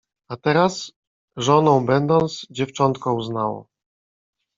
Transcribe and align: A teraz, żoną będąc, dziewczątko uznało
A 0.29 0.35
teraz, 0.37 0.91
żoną 1.37 1.85
będąc, 1.85 2.45
dziewczątko 2.49 3.13
uznało 3.13 3.67